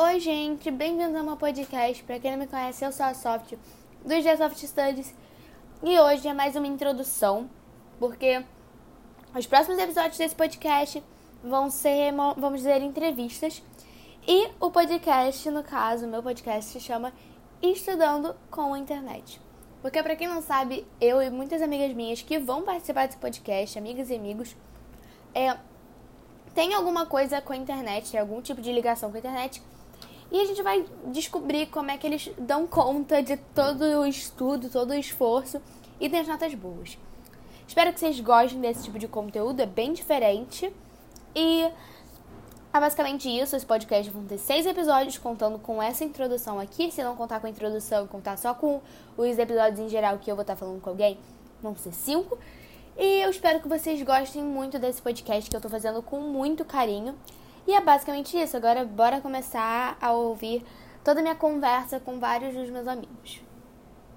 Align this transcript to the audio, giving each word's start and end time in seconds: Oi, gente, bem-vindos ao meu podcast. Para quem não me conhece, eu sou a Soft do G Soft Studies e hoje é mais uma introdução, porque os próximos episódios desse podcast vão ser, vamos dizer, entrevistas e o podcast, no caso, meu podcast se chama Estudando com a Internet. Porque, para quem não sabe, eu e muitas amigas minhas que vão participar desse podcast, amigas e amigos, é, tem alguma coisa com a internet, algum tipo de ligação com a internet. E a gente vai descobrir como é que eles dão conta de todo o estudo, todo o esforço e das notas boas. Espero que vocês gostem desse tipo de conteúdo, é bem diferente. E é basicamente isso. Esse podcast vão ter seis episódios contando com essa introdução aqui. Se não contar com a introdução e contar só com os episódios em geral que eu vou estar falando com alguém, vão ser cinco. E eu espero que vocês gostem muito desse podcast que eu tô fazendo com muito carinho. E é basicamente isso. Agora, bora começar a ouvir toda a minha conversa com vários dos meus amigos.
Oi, 0.00 0.20
gente, 0.20 0.70
bem-vindos 0.70 1.16
ao 1.16 1.24
meu 1.24 1.36
podcast. 1.36 2.04
Para 2.04 2.20
quem 2.20 2.30
não 2.30 2.38
me 2.38 2.46
conhece, 2.46 2.84
eu 2.84 2.92
sou 2.92 3.04
a 3.04 3.14
Soft 3.14 3.54
do 4.04 4.20
G 4.22 4.36
Soft 4.36 4.64
Studies 4.64 5.12
e 5.82 5.98
hoje 5.98 6.28
é 6.28 6.32
mais 6.32 6.54
uma 6.54 6.68
introdução, 6.68 7.50
porque 7.98 8.44
os 9.36 9.44
próximos 9.44 9.76
episódios 9.76 10.16
desse 10.16 10.36
podcast 10.36 11.02
vão 11.42 11.68
ser, 11.68 12.14
vamos 12.36 12.60
dizer, 12.60 12.80
entrevistas 12.80 13.60
e 14.24 14.48
o 14.60 14.70
podcast, 14.70 15.50
no 15.50 15.64
caso, 15.64 16.06
meu 16.06 16.22
podcast 16.22 16.70
se 16.70 16.78
chama 16.78 17.12
Estudando 17.60 18.36
com 18.52 18.72
a 18.74 18.78
Internet. 18.78 19.40
Porque, 19.82 20.00
para 20.00 20.14
quem 20.14 20.28
não 20.28 20.40
sabe, 20.40 20.86
eu 21.00 21.20
e 21.20 21.28
muitas 21.28 21.60
amigas 21.60 21.92
minhas 21.92 22.22
que 22.22 22.38
vão 22.38 22.62
participar 22.62 23.06
desse 23.06 23.18
podcast, 23.18 23.76
amigas 23.76 24.10
e 24.10 24.14
amigos, 24.14 24.54
é, 25.34 25.56
tem 26.54 26.72
alguma 26.72 27.04
coisa 27.04 27.40
com 27.40 27.52
a 27.52 27.56
internet, 27.56 28.16
algum 28.16 28.40
tipo 28.40 28.60
de 28.62 28.72
ligação 28.72 29.10
com 29.10 29.16
a 29.16 29.18
internet. 29.18 29.60
E 30.30 30.40
a 30.40 30.44
gente 30.44 30.62
vai 30.62 30.84
descobrir 31.06 31.66
como 31.66 31.90
é 31.90 31.96
que 31.96 32.06
eles 32.06 32.30
dão 32.38 32.66
conta 32.66 33.22
de 33.22 33.36
todo 33.54 33.82
o 33.82 34.06
estudo, 34.06 34.68
todo 34.68 34.90
o 34.90 34.94
esforço 34.94 35.60
e 35.98 36.08
das 36.08 36.28
notas 36.28 36.54
boas. 36.54 36.98
Espero 37.66 37.92
que 37.92 38.00
vocês 38.00 38.18
gostem 38.20 38.60
desse 38.60 38.84
tipo 38.84 38.98
de 38.98 39.08
conteúdo, 39.08 39.60
é 39.60 39.66
bem 39.66 39.92
diferente. 39.92 40.72
E 41.34 41.70
é 42.72 42.80
basicamente 42.80 43.28
isso. 43.28 43.56
Esse 43.56 43.64
podcast 43.64 44.10
vão 44.10 44.24
ter 44.24 44.38
seis 44.38 44.66
episódios 44.66 45.18
contando 45.18 45.58
com 45.58 45.82
essa 45.82 46.04
introdução 46.04 46.58
aqui. 46.60 46.90
Se 46.90 47.02
não 47.02 47.16
contar 47.16 47.40
com 47.40 47.46
a 47.46 47.50
introdução 47.50 48.04
e 48.04 48.08
contar 48.08 48.36
só 48.36 48.54
com 48.54 48.80
os 49.16 49.38
episódios 49.38 49.80
em 49.80 49.88
geral 49.88 50.18
que 50.18 50.30
eu 50.30 50.36
vou 50.36 50.42
estar 50.42 50.56
falando 50.56 50.80
com 50.80 50.90
alguém, 50.90 51.18
vão 51.62 51.76
ser 51.76 51.92
cinco. 51.92 52.38
E 52.96 53.20
eu 53.22 53.30
espero 53.30 53.60
que 53.60 53.68
vocês 53.68 54.02
gostem 54.02 54.42
muito 54.42 54.78
desse 54.78 55.00
podcast 55.00 55.48
que 55.48 55.56
eu 55.56 55.60
tô 55.60 55.68
fazendo 55.68 56.02
com 56.02 56.20
muito 56.20 56.64
carinho. 56.64 57.14
E 57.68 57.74
é 57.74 57.82
basicamente 57.82 58.34
isso. 58.34 58.56
Agora, 58.56 58.82
bora 58.86 59.20
começar 59.20 59.98
a 60.00 60.10
ouvir 60.10 60.64
toda 61.04 61.20
a 61.20 61.22
minha 61.22 61.34
conversa 61.34 62.00
com 62.00 62.18
vários 62.18 62.54
dos 62.54 62.70
meus 62.70 62.88
amigos. 62.88 63.42